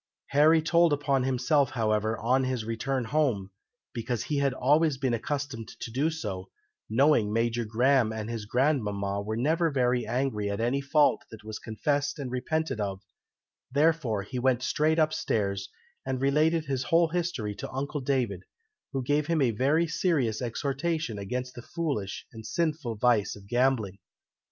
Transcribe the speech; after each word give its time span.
Harry 0.29 0.63
told 0.63 0.91
upon 0.91 1.21
himself, 1.21 1.69
however, 1.69 2.17
on 2.17 2.43
his 2.43 2.65
return 2.65 3.03
home, 3.03 3.51
because 3.93 4.23
he 4.23 4.37
had 4.39 4.51
always 4.51 4.97
been 4.97 5.13
accustomed 5.13 5.67
to 5.79 5.91
do 5.91 6.09
so, 6.09 6.49
knowing 6.89 7.31
Major 7.31 7.65
Graham 7.65 8.11
and 8.11 8.27
his 8.27 8.45
grandmama 8.47 9.21
were 9.21 9.37
never 9.37 9.69
very 9.69 10.07
angry 10.07 10.49
at 10.49 10.59
any 10.59 10.81
fault 10.81 11.23
that 11.29 11.43
was 11.43 11.59
confessed 11.59 12.17
and 12.17 12.31
repented 12.31 12.81
of, 12.81 12.99
therefore 13.71 14.23
he 14.23 14.39
went 14.39 14.63
straight 14.63 14.97
up 14.97 15.13
stairs, 15.13 15.69
and 16.03 16.19
related 16.19 16.65
his 16.65 16.85
whole 16.85 17.09
history 17.09 17.53
to 17.53 17.69
uncle 17.71 18.01
David, 18.01 18.41
who 18.93 19.03
gave 19.03 19.27
him 19.27 19.39
a 19.39 19.51
very 19.51 19.85
serious 19.85 20.41
exhortation 20.41 21.19
against 21.19 21.53
the 21.53 21.61
foolish 21.61 22.25
and 22.33 22.43
sinful 22.43 22.95
vice 22.95 23.35
of 23.35 23.45
gambling. 23.45 23.99